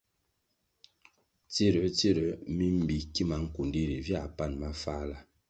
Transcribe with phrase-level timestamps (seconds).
[1.51, 5.17] Tsiruer- tsiruer mi mbi kima nkundi ri viãh pan mafáhla.